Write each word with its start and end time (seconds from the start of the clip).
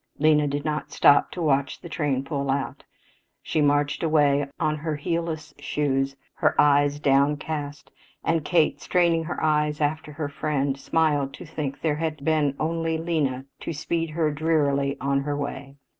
Lena 0.17 0.47
did 0.47 0.65
not 0.65 0.91
stop 0.91 1.29
to 1.29 1.43
watch 1.43 1.79
the 1.81 1.87
train 1.87 2.23
pull 2.23 2.49
out. 2.49 2.83
She 3.43 3.61
marched 3.61 4.01
away 4.01 4.47
on 4.59 4.77
her 4.77 4.95
heelless 4.95 5.53
shoes, 5.59 6.15
her 6.37 6.59
eyes 6.59 6.99
downcast, 6.99 7.91
and 8.23 8.43
Kate, 8.43 8.81
straining 8.81 9.25
her 9.25 9.43
eyes 9.43 9.79
after 9.79 10.13
her 10.13 10.27
friend, 10.27 10.75
smiled 10.75 11.35
to 11.35 11.45
think 11.45 11.81
there 11.81 11.97
had 11.97 12.25
been 12.25 12.55
only 12.59 12.97
Lena 12.97 13.45
to 13.59 13.73
speed 13.73 14.09
her 14.17 14.31
drearily 14.31 14.97
on 14.99 15.21
her 15.21 15.37
way. 15.37 15.75